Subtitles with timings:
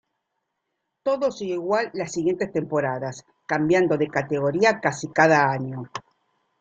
[1.03, 5.91] Todo siguió igual las siguientes temporadas, cambiando de categoría casi cada año.